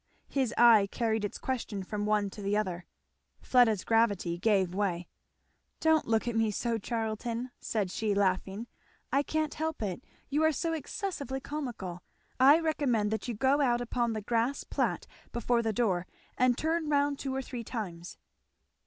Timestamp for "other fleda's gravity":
2.57-4.39